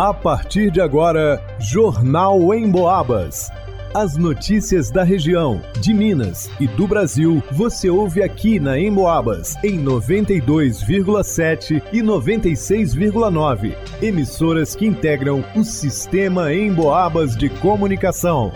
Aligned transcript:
A 0.00 0.14
partir 0.14 0.70
de 0.70 0.80
agora, 0.80 1.44
Jornal 1.58 2.54
em 2.54 2.70
Boabas. 2.70 3.50
As 3.92 4.16
notícias 4.16 4.90
da 4.90 5.02
região, 5.02 5.60
de 5.78 5.92
Minas 5.92 6.50
e 6.58 6.66
do 6.66 6.86
Brasil, 6.86 7.42
você 7.52 7.90
ouve 7.90 8.22
aqui 8.22 8.58
na 8.58 8.80
Emboabas, 8.80 9.56
em 9.62 9.78
92,7 9.84 11.82
e 11.92 12.00
96,9. 12.00 13.76
Emissoras 14.00 14.74
que 14.74 14.86
integram 14.86 15.44
o 15.54 15.62
sistema 15.62 16.50
Emboabas 16.50 17.36
de 17.36 17.50
comunicação. 17.50 18.50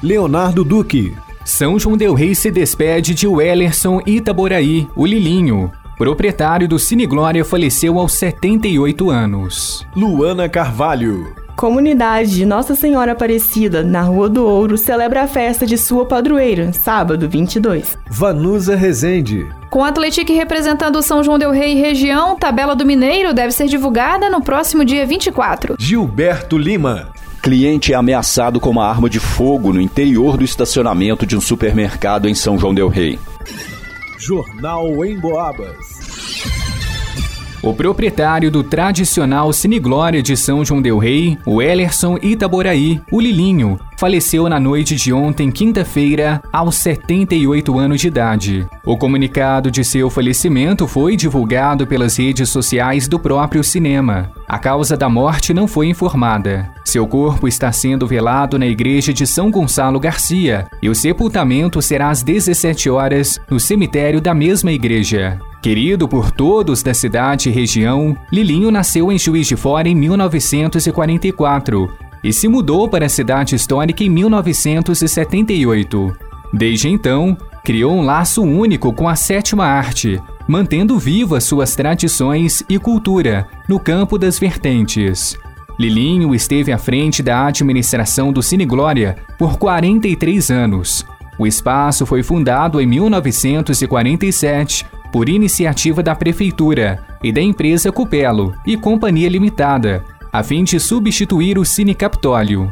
Leonardo 0.00 0.62
Duque. 0.62 1.12
São 1.44 1.76
João 1.76 1.96
Del 1.96 2.14
Rei 2.14 2.36
se 2.36 2.52
despede 2.52 3.16
de 3.16 3.26
Wellerson 3.26 4.00
Itaboraí, 4.06 4.86
o 4.94 5.04
Lilinho 5.04 5.72
proprietário 5.98 6.68
do 6.68 6.78
Cine 6.78 7.06
Glória, 7.06 7.44
faleceu 7.44 7.98
aos 7.98 8.12
78 8.12 9.10
anos. 9.10 9.84
Luana 9.96 10.48
Carvalho. 10.48 11.34
Comunidade 11.56 12.36
de 12.36 12.46
Nossa 12.46 12.76
Senhora 12.76 13.12
Aparecida, 13.12 13.82
na 13.82 14.02
Rua 14.02 14.28
do 14.28 14.46
Ouro, 14.46 14.78
celebra 14.78 15.24
a 15.24 15.26
festa 15.26 15.66
de 15.66 15.76
sua 15.76 16.06
padroeira, 16.06 16.72
sábado 16.72 17.28
22. 17.28 17.98
Vanusa 18.08 18.76
Rezende. 18.76 19.44
Com 19.68 19.80
o 19.80 19.84
Atlético 19.84 20.32
representando 20.32 21.02
São 21.02 21.24
João 21.24 21.36
Del 21.36 21.50
Rei 21.50 21.72
e 21.72 21.80
região, 21.80 22.36
tabela 22.36 22.76
do 22.76 22.86
Mineiro 22.86 23.34
deve 23.34 23.50
ser 23.50 23.66
divulgada 23.66 24.30
no 24.30 24.40
próximo 24.40 24.84
dia 24.84 25.04
24. 25.04 25.74
Gilberto 25.76 26.56
Lima. 26.56 27.08
Cliente 27.42 27.92
é 27.92 27.96
ameaçado 27.96 28.60
com 28.60 28.70
uma 28.70 28.86
arma 28.86 29.10
de 29.10 29.18
fogo 29.18 29.72
no 29.72 29.80
interior 29.80 30.36
do 30.36 30.44
estacionamento 30.44 31.26
de 31.26 31.36
um 31.36 31.40
supermercado 31.40 32.28
em 32.28 32.34
São 32.34 32.56
João 32.56 32.72
Del 32.72 32.88
Rei. 32.88 33.18
Jornal 34.18 35.04
em 35.04 35.16
Boabas. 35.20 36.07
O 37.68 37.74
proprietário 37.74 38.50
do 38.50 38.64
tradicional 38.64 39.52
Cine 39.52 39.78
Glória 39.78 40.22
de 40.22 40.34
São 40.38 40.64
João 40.64 40.80
del 40.80 40.96
Rei, 40.96 41.36
o 41.44 41.60
Ellerson 41.60 42.16
Itaboraí, 42.22 42.98
o 43.12 43.20
Lilinho, 43.20 43.78
faleceu 43.98 44.48
na 44.48 44.58
noite 44.58 44.96
de 44.96 45.12
ontem, 45.12 45.50
quinta-feira, 45.50 46.40
aos 46.50 46.76
78 46.76 47.78
anos 47.78 48.00
de 48.00 48.08
idade. 48.08 48.66
O 48.86 48.96
comunicado 48.96 49.70
de 49.70 49.84
seu 49.84 50.08
falecimento 50.08 50.88
foi 50.88 51.14
divulgado 51.14 51.86
pelas 51.86 52.16
redes 52.16 52.48
sociais 52.48 53.06
do 53.06 53.18
próprio 53.18 53.62
cinema. 53.62 54.32
A 54.48 54.58
causa 54.58 54.96
da 54.96 55.10
morte 55.10 55.52
não 55.52 55.68
foi 55.68 55.88
informada. 55.88 56.72
Seu 56.86 57.06
corpo 57.06 57.46
está 57.46 57.70
sendo 57.70 58.06
velado 58.06 58.58
na 58.58 58.66
igreja 58.66 59.12
de 59.12 59.26
São 59.26 59.50
Gonçalo 59.50 60.00
Garcia 60.00 60.66
e 60.80 60.88
o 60.88 60.94
sepultamento 60.94 61.82
será 61.82 62.08
às 62.08 62.22
17 62.22 62.88
horas 62.88 63.38
no 63.50 63.60
cemitério 63.60 64.22
da 64.22 64.32
mesma 64.32 64.72
igreja. 64.72 65.38
Querido 65.60 66.06
por 66.06 66.30
todos 66.30 66.84
da 66.84 66.94
cidade 66.94 67.48
e 67.48 67.52
região, 67.52 68.16
Lilinho 68.32 68.70
nasceu 68.70 69.10
em 69.10 69.18
Juiz 69.18 69.46
de 69.46 69.56
Fora 69.56 69.88
em 69.88 69.94
1944 69.94 71.92
e 72.22 72.32
se 72.32 72.46
mudou 72.46 72.88
para 72.88 73.06
a 73.06 73.08
cidade 73.08 73.56
histórica 73.56 74.04
em 74.04 74.08
1978. 74.08 76.16
Desde 76.52 76.88
então, 76.88 77.36
criou 77.64 77.92
um 77.92 78.02
laço 78.02 78.42
único 78.42 78.92
com 78.92 79.08
a 79.08 79.16
sétima 79.16 79.64
arte, 79.64 80.22
mantendo 80.46 80.96
vivas 80.96 81.42
suas 81.44 81.74
tradições 81.74 82.62
e 82.68 82.78
cultura 82.78 83.48
no 83.68 83.80
campo 83.80 84.16
das 84.16 84.38
vertentes. 84.38 85.36
Lilinho 85.78 86.34
esteve 86.34 86.72
à 86.72 86.78
frente 86.78 87.22
da 87.22 87.46
administração 87.46 88.32
do 88.32 88.42
Cine 88.42 88.64
Glória 88.64 89.16
por 89.36 89.58
43 89.58 90.50
anos. 90.50 91.04
O 91.38 91.46
espaço 91.46 92.06
foi 92.06 92.22
fundado 92.22 92.80
em 92.80 92.86
1947 92.86 94.86
por 95.12 95.28
iniciativa 95.28 96.02
da 96.02 96.14
Prefeitura 96.14 96.98
e 97.22 97.32
da 97.32 97.40
empresa 97.40 97.92
Cupelo 97.92 98.54
e 98.66 98.76
Companhia 98.76 99.28
Limitada, 99.28 100.04
a 100.32 100.42
fim 100.42 100.64
de 100.64 100.78
substituir 100.78 101.58
o 101.58 101.64
Cine 101.64 101.94
Capitólio. 101.94 102.70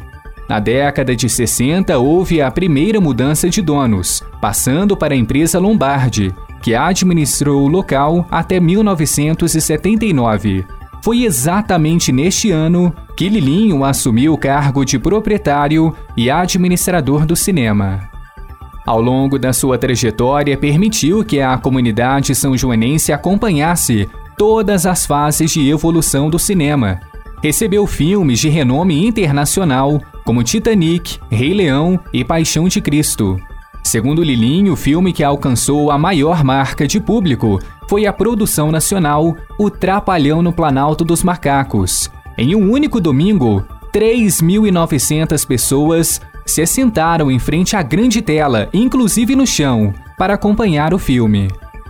Na 0.49 0.61
década 0.61 1.17
de 1.17 1.29
60, 1.29 1.99
houve 1.99 2.41
a 2.41 2.49
primeira 2.51 3.01
mudança 3.01 3.51
de 3.51 3.61
donos, 3.61 4.23
passando 4.41 4.97
para 4.97 5.13
a 5.13 5.17
empresa 5.17 5.59
Lombardi, 5.59 6.33
que 6.63 6.73
administrou 6.75 7.65
o 7.65 7.69
local 7.69 8.27
até 8.31 8.61
1979. 8.61 10.65
Foi 11.03 11.25
exatamente 11.25 12.13
neste 12.13 12.51
ano 12.51 12.95
que 13.17 13.29
Lilinho 13.29 13.85
assumiu 13.85 14.33
o 14.35 14.39
cargo 14.39 14.85
de 14.85 14.99
proprietário 14.99 15.95
e 16.17 16.31
administrador 16.31 17.27
do 17.27 17.37
cinema. 17.37 18.16
Ao 18.87 19.01
longo 19.01 19.37
da 19.37 19.53
sua 19.53 19.77
trajetória, 19.77 20.57
permitiu 20.57 21.25
que 21.25 21.41
a 21.41 21.59
comunidade 21.59 22.37
são 22.37 22.57
joanense 22.57 23.13
acompanhasse 23.13 24.09
todas 24.39 24.87
as 24.87 25.05
fases 25.05 25.51
de 25.51 25.69
evolução 25.69 26.31
do 26.31 26.39
cinema. 26.39 27.01
Recebeu 27.43 27.85
filmes 27.85 28.39
de 28.39 28.49
renome 28.49 29.05
internacional, 29.05 30.01
como 30.25 30.45
Titanic, 30.45 31.19
Rei 31.29 31.53
Leão 31.53 31.99
e 32.13 32.25
Paixão 32.25 32.69
de 32.69 32.81
Cristo. 32.81 33.37
Segundo 33.83 34.23
Lilinho, 34.23 34.73
o 34.75 34.77
filme 34.77 35.13
que 35.13 35.25
alcançou 35.25 35.91
a 35.91 35.99
maior 35.99 36.45
marca 36.45 36.87
de 36.87 37.01
público 37.01 37.61
foi 37.89 38.07
a 38.07 38.13
produção 38.13 38.71
nacional 38.71 39.37
O 39.59 39.69
Trapalhão 39.69 40.43
no 40.43 40.53
Planalto 40.53 41.05
dos 41.05 41.25
Macacos. 41.25 42.11
Em 42.39 42.55
um 42.55 42.71
único 42.71 43.01
domingo, 43.01 43.65
3.900 43.93 45.47
pessoas 45.47 46.21
se 46.47 46.63
assentaram 46.63 47.31
em 47.31 47.39
frente 47.39 47.77
à 47.77 47.83
grande 47.83 48.23
tela, 48.23 48.69
inclusive 48.73 49.35
no 49.35 49.47
chão, 49.47 49.93
para 50.17 50.35
acompanhar 50.35 50.95
o 50.95 50.99
filme. 50.99 51.49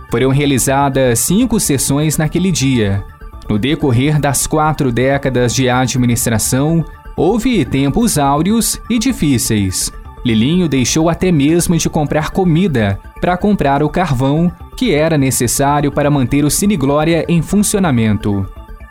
Foram 0.09 0.29
realizadas 0.29 1.19
cinco 1.19 1.59
sessões 1.59 2.17
naquele 2.17 2.51
dia. 2.51 3.03
No 3.47 3.57
decorrer 3.57 4.19
das 4.19 4.47
quatro 4.47 4.91
décadas 4.91 5.53
de 5.53 5.69
administração, 5.69 6.83
houve 7.15 7.63
tempos 7.63 8.17
áureos 8.17 8.81
e 8.89 8.99
difíceis. 8.99 9.91
Lilinho 10.25 10.67
deixou 10.67 11.09
até 11.09 11.31
mesmo 11.31 11.77
de 11.77 11.89
comprar 11.89 12.31
comida 12.31 12.99
para 13.21 13.37
comprar 13.37 13.81
o 13.81 13.89
carvão 13.89 14.51
que 14.75 14.93
era 14.93 15.17
necessário 15.17 15.91
para 15.91 16.11
manter 16.11 16.43
o 16.43 16.51
Cine 16.51 16.75
Glória 16.75 17.25
em 17.27 17.41
funcionamento. 17.41 18.45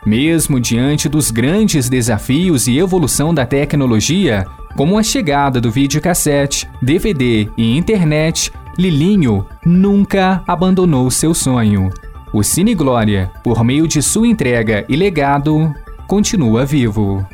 Mesmo 0.05 0.59
diante 0.59 1.07
dos 1.07 1.31
grandes 1.31 1.89
desafios 1.89 2.67
e 2.67 2.77
evolução 2.77 3.33
da 3.33 3.45
tecnologia, 3.45 4.45
como 4.77 4.95
a 4.95 5.01
chegada 5.01 5.59
do 5.59 5.71
videocassete, 5.71 6.69
DVD 6.79 7.49
e 7.57 7.75
internet, 7.75 8.53
Lilinho 8.77 9.43
nunca 9.65 10.43
abandonou 10.47 11.09
seu 11.09 11.33
sonho. 11.33 11.89
O 12.31 12.43
Cine 12.43 12.75
Glória, 12.75 13.31
por 13.43 13.63
meio 13.63 13.87
de 13.87 14.03
sua 14.03 14.27
entrega 14.27 14.85
e 14.87 14.95
legado, 14.95 15.73
continua 16.05 16.63
vivo. 16.63 17.27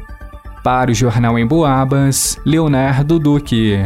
Para 0.64 0.92
o 0.92 0.94
Jornal 0.94 1.38
em 1.38 1.46
Boabas, 1.46 2.40
Leonardo 2.46 3.20
Duque. 3.20 3.78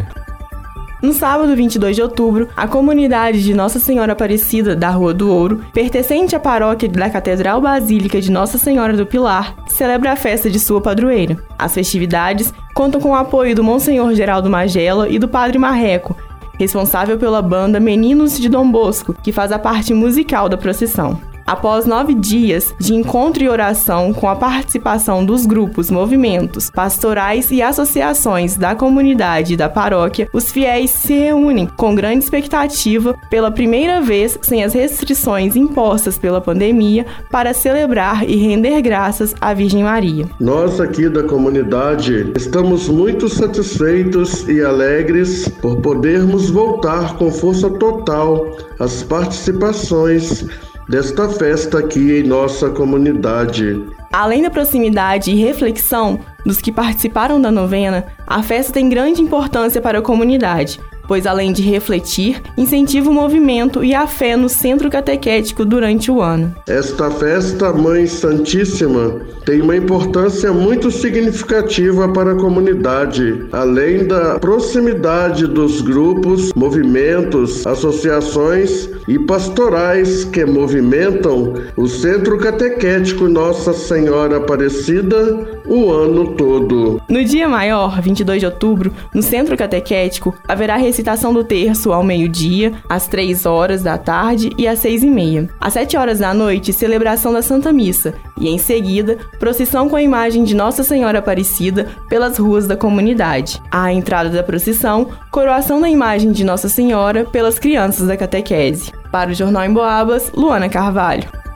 No 1.02 1.14
sábado 1.14 1.56
22 1.56 1.96
de 1.96 2.02
outubro, 2.02 2.50
a 2.58 2.68
comunidade 2.68 3.44
de 3.44 3.54
Nossa 3.54 3.80
Senhora 3.80 4.14
Aparecida 4.14 4.76
da 4.76 4.90
Rua 4.90 5.14
do 5.14 5.32
Ouro, 5.32 5.64
pertencente 5.72 6.36
à 6.36 6.40
paróquia 6.40 6.90
da 6.90 7.08
Catedral 7.08 7.62
Basílica 7.62 8.20
de 8.20 8.32
Nossa 8.32 8.58
Senhora 8.58 8.94
do 8.94 9.06
Pilar, 9.06 9.56
celebra 9.68 10.14
a 10.14 10.16
festa 10.16 10.50
de 10.50 10.60
sua 10.60 10.82
padroeira. 10.82 11.38
As 11.58 11.76
festividades 11.76 12.52
contam 12.74 13.00
com 13.00 13.12
o 13.12 13.16
apoio 13.16 13.56
do 13.56 13.64
Monsenhor 13.64 14.16
Geraldo 14.16 14.50
Magela 14.50 15.08
e 15.08 15.20
do 15.20 15.28
Padre 15.28 15.60
Marreco, 15.60 16.18
responsável 16.58 17.20
pela 17.20 17.44
banda 17.44 17.80
Meninos 17.80 18.40
de 18.40 18.50
Dom 18.50 18.72
Bosco, 18.72 19.16
que 19.22 19.32
faz 19.32 19.52
a 19.52 19.60
parte 19.60 19.94
musical 19.94 20.50
da 20.50 20.58
procissão. 20.58 21.22
Após 21.48 21.86
nove 21.86 22.14
dias 22.14 22.76
de 22.78 22.94
encontro 22.94 23.42
e 23.42 23.48
oração 23.48 24.12
com 24.12 24.28
a 24.28 24.36
participação 24.36 25.24
dos 25.24 25.46
grupos, 25.46 25.90
movimentos, 25.90 26.70
pastorais 26.70 27.50
e 27.52 27.62
associações 27.62 28.58
da 28.58 28.76
comunidade 28.76 29.54
e 29.54 29.58
da 29.58 29.70
paróquia, 29.70 30.28
os 30.34 30.52
fiéis 30.52 30.92
se 30.92 31.14
reúnem 31.14 31.66
com 31.66 31.96
grande 31.96 32.26
expectativa 32.26 33.16
pela 33.30 33.50
primeira 33.50 34.02
vez 34.02 34.38
sem 34.42 34.62
as 34.62 34.74
restrições 34.74 35.56
impostas 35.56 36.18
pela 36.18 36.42
pandemia 36.42 37.06
para 37.32 37.54
celebrar 37.54 38.30
e 38.30 38.36
render 38.36 38.82
graças 38.82 39.34
à 39.40 39.54
Virgem 39.54 39.84
Maria. 39.84 40.26
Nós 40.42 40.82
aqui 40.82 41.08
da 41.08 41.24
comunidade 41.24 42.30
estamos 42.36 42.90
muito 42.90 43.30
satisfeitos 43.30 44.46
e 44.50 44.62
alegres 44.62 45.48
por 45.48 45.78
podermos 45.78 46.50
voltar 46.50 47.16
com 47.16 47.32
força 47.32 47.70
total 47.70 48.52
às 48.78 49.02
participações 49.02 50.46
desta 50.88 51.28
festa 51.30 51.80
aqui 51.80 52.20
em 52.20 52.24
nossa 52.24 52.70
comunidade. 52.70 53.84
Além 54.12 54.42
da 54.42 54.50
proximidade 54.50 55.32
e 55.32 55.36
reflexão 55.36 56.20
dos 56.46 56.62
que 56.62 56.72
participaram 56.72 57.42
da 57.42 57.52
novena, 57.52 58.06
a 58.26 58.42
festa 58.42 58.74
tem 58.74 58.88
grande 58.88 59.22
importância 59.22 59.82
para 59.82 60.00
a 60.00 60.02
comunidade, 60.02 60.80
pois 61.08 61.26
além 61.26 61.54
de 61.54 61.62
refletir, 61.62 62.42
incentiva 62.58 63.10
o 63.10 63.14
movimento 63.14 63.84
e 63.84 63.96
a 63.96 64.06
fé 64.06 64.36
no 64.36 64.50
centro 64.50 64.90
catequético 64.90 65.66
durante 65.66 66.12
o 66.12 66.22
ano. 66.22 66.54
Esta 66.68 67.10
festa, 67.10 67.72
Mãe 67.74 68.06
Santíssima, 68.06 69.22
tem 69.46 69.62
uma 69.62 69.76
importância 69.76 70.52
muito 70.52 70.92
significativa 70.92 72.10
para 72.10 72.34
a 72.34 72.36
comunidade, 72.36 73.46
além 73.52 74.06
da 74.06 74.38
proximidade 74.40 75.48
dos 75.48 75.82
grupos, 75.82 76.52
movimentos, 76.54 77.66
associações 77.66 78.90
e 79.08 79.18
pastorais 79.18 80.26
que 80.26 80.46
movimentam 80.46 81.54
o 81.78 81.88
Centro 81.88 82.38
Catequético 82.38 83.28
Nossa 83.28 83.74
Senhora 83.74 84.38
Aparecida 84.38 85.58
o 85.66 85.92
ano 85.92 86.34
todo. 86.36 87.02
No 87.08 87.24
dia 87.24 87.48
maior, 87.48 88.02
22 88.02 88.40
de 88.40 88.46
outubro, 88.46 88.94
no 89.14 89.22
Centro 89.22 89.56
Catequético, 89.58 90.36
haverá 90.48 90.78
recitação 90.98 91.32
do 91.32 91.44
terço 91.44 91.94
ao 91.94 92.04
meio-dia, 92.04 92.74
às 92.90 93.08
3 93.08 93.46
horas 93.46 93.84
da 93.84 94.00
tarde 94.00 94.52
e 94.58 94.68
às 94.68 94.80
6 94.80 95.04
e 95.04 95.08
meia. 95.08 95.50
Às 95.62 95.74
7 95.74 95.96
horas 95.96 96.20
da 96.20 96.34
noite, 96.34 96.74
celebração 96.74 97.32
da 97.32 97.44
Santa 97.44 97.72
Missa 97.72 98.16
e, 98.36 98.50
em 98.50 98.58
seguida, 98.58 99.18
procissão 99.38 99.88
com 99.88 99.96
a 99.96 100.02
imagem 100.02 100.44
de 100.44 100.56
Nossa 100.56 100.84
Senhora 100.84 101.20
Aparecida 101.20 101.88
pelas 102.10 102.40
ruas 102.40 102.66
da 102.66 102.76
comunidade. 102.76 103.62
À 103.70 103.94
entrada 103.94 104.30
da 104.30 104.42
procissão, 104.42 105.10
coroação 105.30 105.80
da 105.80 105.88
imagem 105.90 106.32
de 106.32 106.44
Nossa 106.44 106.68
Senhora 106.68 107.26
pelas 107.26 107.60
crianças 107.60 108.08
da 108.08 108.18
catequese. 108.18 108.92
Para 109.12 109.30
o 109.30 109.36
Jornal 109.36 109.66
em 109.66 109.74
Boabas, 109.74 110.32
Luana 110.36 110.68
Carvalho. 110.68 111.47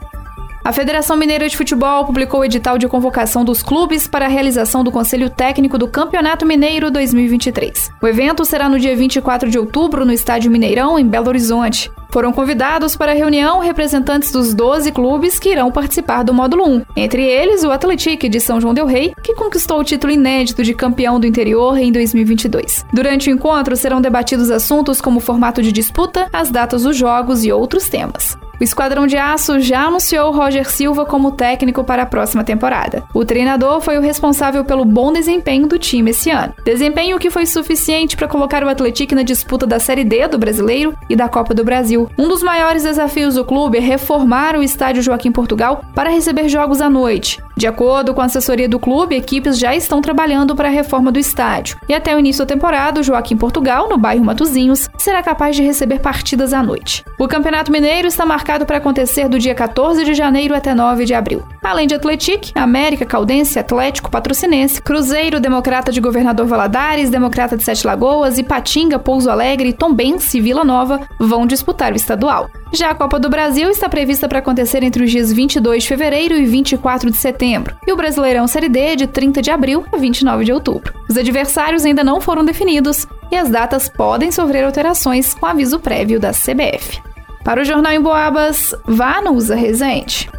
A 0.63 0.71
Federação 0.71 1.17
Mineira 1.17 1.49
de 1.49 1.57
Futebol 1.57 2.05
publicou 2.05 2.41
o 2.41 2.45
edital 2.45 2.77
de 2.77 2.87
convocação 2.87 3.43
dos 3.43 3.63
clubes 3.63 4.07
para 4.07 4.25
a 4.25 4.29
realização 4.29 4.83
do 4.83 4.91
Conselho 4.91 5.27
Técnico 5.27 5.75
do 5.75 5.87
Campeonato 5.87 6.45
Mineiro 6.45 6.91
2023. 6.91 7.89
O 7.99 8.07
evento 8.07 8.45
será 8.45 8.69
no 8.69 8.79
dia 8.79 8.95
24 8.95 9.49
de 9.49 9.57
outubro 9.57 10.05
no 10.05 10.13
Estádio 10.13 10.51
Mineirão, 10.51 10.99
em 10.99 11.07
Belo 11.07 11.29
Horizonte. 11.29 11.91
Foram 12.11 12.31
convidados 12.31 12.95
para 12.95 13.11
a 13.11 13.15
reunião 13.15 13.59
representantes 13.59 14.31
dos 14.31 14.53
12 14.53 14.91
clubes 14.91 15.39
que 15.39 15.49
irão 15.49 15.71
participar 15.71 16.23
do 16.23 16.33
módulo 16.33 16.69
1, 16.69 16.81
entre 16.95 17.23
eles 17.23 17.63
o 17.63 17.71
Atlético 17.71 18.29
de 18.29 18.39
São 18.39 18.61
João 18.61 18.73
del 18.73 18.85
Rei, 18.85 19.13
que 19.23 19.33
conquistou 19.33 19.79
o 19.79 19.83
título 19.83 20.13
inédito 20.13 20.61
de 20.61 20.75
campeão 20.75 21.19
do 21.19 21.25
interior 21.25 21.75
em 21.77 21.91
2022. 21.91 22.85
Durante 22.93 23.31
o 23.31 23.33
encontro 23.33 23.75
serão 23.75 23.99
debatidos 23.99 24.51
assuntos 24.51 25.01
como 25.01 25.17
o 25.17 25.21
formato 25.21 25.63
de 25.63 25.71
disputa, 25.71 26.27
as 26.31 26.51
datas 26.51 26.83
dos 26.83 26.95
jogos 26.95 27.43
e 27.43 27.51
outros 27.51 27.87
temas. 27.87 28.37
O 28.61 28.63
Esquadrão 28.63 29.07
de 29.07 29.17
Aço 29.17 29.59
já 29.59 29.87
anunciou 29.87 30.31
Roger 30.31 30.69
Silva 30.69 31.03
como 31.03 31.31
técnico 31.31 31.83
para 31.83 32.03
a 32.03 32.05
próxima 32.05 32.43
temporada. 32.43 33.01
O 33.11 33.25
treinador 33.25 33.81
foi 33.81 33.97
o 33.97 34.01
responsável 34.01 34.63
pelo 34.63 34.85
bom 34.85 35.11
desempenho 35.11 35.65
do 35.65 35.79
time 35.79 36.11
esse 36.11 36.29
ano. 36.29 36.53
Desempenho 36.63 37.17
que 37.17 37.31
foi 37.31 37.47
suficiente 37.47 38.15
para 38.15 38.27
colocar 38.27 38.63
o 38.63 38.69
Atlético 38.69 39.15
na 39.15 39.23
disputa 39.23 39.65
da 39.65 39.79
Série 39.79 40.03
D 40.03 40.27
do 40.27 40.37
Brasileiro 40.37 40.95
e 41.09 41.15
da 41.15 41.27
Copa 41.27 41.55
do 41.55 41.63
Brasil. 41.63 42.07
Um 42.19 42.27
dos 42.27 42.43
maiores 42.43 42.83
desafios 42.83 43.33
do 43.33 43.43
clube 43.43 43.79
é 43.79 43.81
reformar 43.81 44.55
o 44.55 44.61
estádio 44.61 45.01
Joaquim 45.01 45.31
Portugal 45.31 45.83
para 45.95 46.11
receber 46.11 46.47
jogos 46.47 46.81
à 46.81 46.89
noite. 46.89 47.41
De 47.55 47.67
acordo 47.67 48.13
com 48.13 48.21
a 48.21 48.25
assessoria 48.25 48.67
do 48.67 48.79
clube, 48.79 49.15
equipes 49.15 49.57
já 49.57 49.75
estão 49.75 50.01
trabalhando 50.01 50.55
para 50.55 50.67
a 50.67 50.71
reforma 50.71 51.11
do 51.11 51.19
estádio. 51.19 51.77
E 51.87 51.93
até 51.93 52.15
o 52.15 52.19
início 52.19 52.45
da 52.45 52.53
temporada, 52.53 52.99
o 52.99 53.03
Joaquim 53.03 53.37
Portugal, 53.37 53.89
no 53.89 53.97
bairro 53.97 54.25
Matozinhos, 54.25 54.89
será 54.97 55.21
capaz 55.21 55.55
de 55.55 55.63
receber 55.63 55.99
partidas 55.99 56.53
à 56.53 56.63
noite. 56.63 57.03
O 57.19 57.27
Campeonato 57.27 57.71
Mineiro 57.71 58.07
está 58.07 58.25
marcado 58.25 58.65
para 58.65 58.77
acontecer 58.77 59.27
do 59.27 59.39
dia 59.39 59.53
14 59.53 60.03
de 60.03 60.13
janeiro 60.13 60.55
até 60.55 60.73
9 60.73 61.05
de 61.05 61.13
abril. 61.13 61.43
Além 61.63 61.87
de 61.87 61.95
Atlético, 61.95 62.31
América, 62.55 63.05
Caldense, 63.05 63.59
Atlético, 63.59 64.09
Patrocinense, 64.09 64.81
Cruzeiro, 64.81 65.39
Democrata 65.39 65.91
de 65.91 66.01
Governador 66.01 66.45
Valadares, 66.47 67.09
Democrata 67.09 67.57
de 67.57 67.63
Sete 67.63 67.85
Lagoas, 67.85 68.37
Ipatinga, 68.37 68.97
Pouso 68.97 69.29
Alegre, 69.29 69.73
Tombense 69.73 70.37
e 70.37 70.41
Vila 70.41 70.63
Nova 70.63 71.01
vão 71.19 71.45
disputar 71.45 71.93
o 71.93 71.95
estadual. 71.95 72.49
Já 72.73 72.91
a 72.91 72.95
Copa 72.95 73.19
do 73.19 73.29
Brasil 73.29 73.69
está 73.69 73.89
prevista 73.89 74.29
para 74.29 74.39
acontecer 74.39 74.81
entre 74.81 75.03
os 75.03 75.11
dias 75.11 75.31
22 75.31 75.83
de 75.83 75.89
fevereiro 75.89 76.35
e 76.35 76.45
24 76.45 77.11
de 77.11 77.17
setembro, 77.17 77.75
e 77.85 77.91
o 77.91 77.97
Brasileirão 77.97 78.47
Série 78.47 78.69
D 78.69 78.79
é 78.79 78.95
de 78.95 79.07
30 79.07 79.41
de 79.41 79.51
abril 79.51 79.85
a 79.91 79.97
29 79.97 80.45
de 80.45 80.53
outubro. 80.53 80.93
Os 81.09 81.17
adversários 81.17 81.83
ainda 81.83 82.03
não 82.03 82.21
foram 82.21 82.45
definidos 82.45 83.05
e 83.29 83.35
as 83.35 83.49
datas 83.49 83.89
podem 83.89 84.31
sofrer 84.31 84.63
alterações 84.63 85.33
com 85.33 85.45
aviso 85.45 85.79
prévio 85.79 86.19
da 86.19 86.31
CBF. 86.31 87.01
Para 87.43 87.61
o 87.61 87.65
Jornal 87.65 87.91
em 87.91 88.01
Boabas, 88.01 88.73
vá 88.85 89.21
no 89.21 89.31
Usa 89.31 89.55
Resente. 89.55 90.29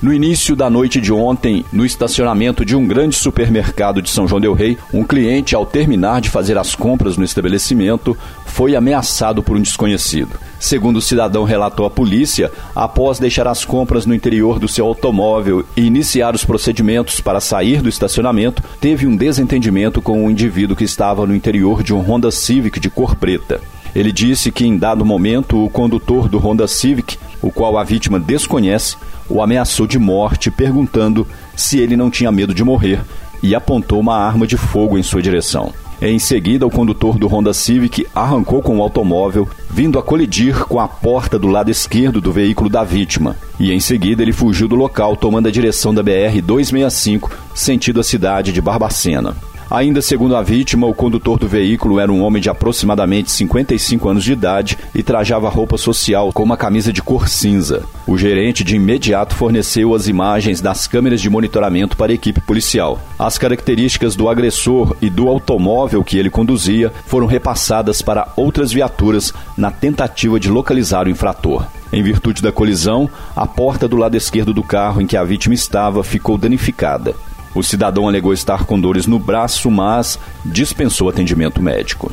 No 0.00 0.12
início 0.12 0.54
da 0.54 0.70
noite 0.70 1.00
de 1.00 1.12
ontem, 1.12 1.64
no 1.72 1.84
estacionamento 1.84 2.64
de 2.64 2.76
um 2.76 2.86
grande 2.86 3.16
supermercado 3.16 4.00
de 4.00 4.08
São 4.08 4.28
João 4.28 4.40
Del 4.40 4.52
Rei, 4.52 4.78
um 4.94 5.02
cliente, 5.02 5.56
ao 5.56 5.66
terminar 5.66 6.20
de 6.20 6.30
fazer 6.30 6.56
as 6.56 6.76
compras 6.76 7.16
no 7.16 7.24
estabelecimento, 7.24 8.16
foi 8.46 8.76
ameaçado 8.76 9.42
por 9.42 9.56
um 9.56 9.60
desconhecido. 9.60 10.38
Segundo 10.60 10.98
o 10.98 11.02
cidadão 11.02 11.42
relatou 11.42 11.84
à 11.84 11.90
polícia, 11.90 12.52
após 12.76 13.18
deixar 13.18 13.48
as 13.48 13.64
compras 13.64 14.06
no 14.06 14.14
interior 14.14 14.60
do 14.60 14.68
seu 14.68 14.86
automóvel 14.86 15.64
e 15.76 15.82
iniciar 15.82 16.32
os 16.32 16.44
procedimentos 16.44 17.20
para 17.20 17.40
sair 17.40 17.82
do 17.82 17.88
estacionamento, 17.88 18.62
teve 18.80 19.04
um 19.04 19.16
desentendimento 19.16 20.00
com 20.00 20.24
um 20.24 20.30
indivíduo 20.30 20.76
que 20.76 20.84
estava 20.84 21.26
no 21.26 21.34
interior 21.34 21.82
de 21.82 21.92
um 21.92 22.00
Honda 22.00 22.30
Civic 22.30 22.78
de 22.78 22.88
cor 22.88 23.16
preta. 23.16 23.60
Ele 23.98 24.12
disse 24.12 24.52
que, 24.52 24.64
em 24.64 24.78
dado 24.78 25.04
momento, 25.04 25.64
o 25.64 25.68
condutor 25.68 26.28
do 26.28 26.38
Honda 26.38 26.68
Civic, 26.68 27.18
o 27.42 27.50
qual 27.50 27.76
a 27.76 27.82
vítima 27.82 28.20
desconhece, 28.20 28.96
o 29.28 29.42
ameaçou 29.42 29.88
de 29.88 29.98
morte, 29.98 30.52
perguntando 30.52 31.26
se 31.56 31.80
ele 31.80 31.96
não 31.96 32.08
tinha 32.08 32.30
medo 32.30 32.54
de 32.54 32.62
morrer 32.62 33.00
e 33.42 33.56
apontou 33.56 33.98
uma 33.98 34.16
arma 34.16 34.46
de 34.46 34.56
fogo 34.56 34.96
em 34.96 35.02
sua 35.02 35.20
direção. 35.20 35.72
Em 36.00 36.16
seguida, 36.20 36.64
o 36.64 36.70
condutor 36.70 37.18
do 37.18 37.26
Honda 37.26 37.52
Civic 37.52 38.06
arrancou 38.14 38.62
com 38.62 38.78
o 38.78 38.82
automóvel, 38.82 39.48
vindo 39.68 39.98
a 39.98 40.02
colidir 40.02 40.64
com 40.66 40.78
a 40.78 40.86
porta 40.86 41.36
do 41.36 41.48
lado 41.48 41.68
esquerdo 41.68 42.20
do 42.20 42.30
veículo 42.30 42.70
da 42.70 42.84
vítima. 42.84 43.34
E 43.58 43.72
em 43.72 43.80
seguida, 43.80 44.22
ele 44.22 44.32
fugiu 44.32 44.68
do 44.68 44.76
local, 44.76 45.16
tomando 45.16 45.48
a 45.48 45.50
direção 45.50 45.92
da 45.92 46.04
BR 46.04 46.40
265, 46.40 47.32
sentido 47.52 47.98
a 47.98 48.04
cidade 48.04 48.52
de 48.52 48.60
Barbacena. 48.60 49.34
Ainda 49.70 50.00
segundo 50.00 50.34
a 50.34 50.42
vítima, 50.42 50.86
o 50.86 50.94
condutor 50.94 51.38
do 51.38 51.46
veículo 51.46 52.00
era 52.00 52.10
um 52.10 52.22
homem 52.22 52.40
de 52.40 52.48
aproximadamente 52.48 53.30
55 53.30 54.08
anos 54.08 54.24
de 54.24 54.32
idade 54.32 54.78
e 54.94 55.02
trajava 55.02 55.50
roupa 55.50 55.76
social 55.76 56.32
com 56.32 56.42
uma 56.42 56.56
camisa 56.56 56.90
de 56.90 57.02
cor 57.02 57.28
cinza. 57.28 57.84
O 58.06 58.16
gerente 58.16 58.64
de 58.64 58.76
imediato 58.76 59.34
forneceu 59.34 59.94
as 59.94 60.08
imagens 60.08 60.62
das 60.62 60.86
câmeras 60.86 61.20
de 61.20 61.28
monitoramento 61.28 61.98
para 61.98 62.12
a 62.12 62.14
equipe 62.14 62.40
policial. 62.40 62.98
As 63.18 63.36
características 63.36 64.16
do 64.16 64.30
agressor 64.30 64.96
e 65.02 65.10
do 65.10 65.28
automóvel 65.28 66.02
que 66.02 66.16
ele 66.16 66.30
conduzia 66.30 66.90
foram 67.04 67.26
repassadas 67.26 68.00
para 68.00 68.26
outras 68.36 68.72
viaturas 68.72 69.34
na 69.54 69.70
tentativa 69.70 70.40
de 70.40 70.48
localizar 70.48 71.06
o 71.06 71.10
infrator. 71.10 71.66
Em 71.92 72.02
virtude 72.02 72.40
da 72.40 72.50
colisão, 72.50 73.08
a 73.36 73.46
porta 73.46 73.86
do 73.86 73.96
lado 73.96 74.16
esquerdo 74.16 74.54
do 74.54 74.62
carro 74.62 75.02
em 75.02 75.06
que 75.06 75.16
a 75.16 75.24
vítima 75.24 75.54
estava 75.54 76.02
ficou 76.02 76.38
danificada. 76.38 77.14
O 77.58 77.62
cidadão 77.64 78.06
alegou 78.06 78.32
estar 78.32 78.64
com 78.64 78.80
dores 78.80 79.08
no 79.08 79.18
braço, 79.18 79.68
mas 79.68 80.16
dispensou 80.44 81.08
atendimento 81.08 81.60
médico. 81.60 82.08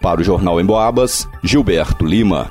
Para 0.00 0.22
o 0.22 0.24
Jornal 0.24 0.58
em 0.58 0.64
Boabas, 0.64 1.28
Gilberto 1.42 2.06
Lima. 2.06 2.50